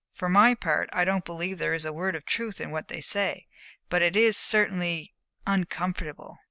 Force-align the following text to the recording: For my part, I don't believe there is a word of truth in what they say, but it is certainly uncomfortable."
For 0.15 0.27
my 0.29 0.55
part, 0.55 0.89
I 0.91 1.05
don't 1.05 1.23
believe 1.25 1.59
there 1.59 1.75
is 1.75 1.85
a 1.85 1.93
word 1.93 2.15
of 2.15 2.25
truth 2.25 2.59
in 2.59 2.71
what 2.71 2.87
they 2.87 3.01
say, 3.01 3.45
but 3.87 4.01
it 4.01 4.15
is 4.15 4.35
certainly 4.35 5.13
uncomfortable." 5.45 6.39